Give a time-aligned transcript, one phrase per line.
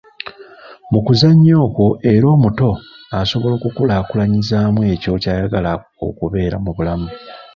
[0.91, 2.69] Mu kuzannya okwo era omuto
[3.19, 5.71] asobola okukulaakulanyizaamu ekyo ky’ayagala
[6.07, 7.07] okubeera mu bulamu.